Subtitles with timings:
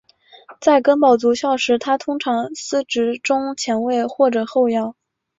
[0.59, 4.95] 在根宝足校时他通常司职中前卫或者后腰。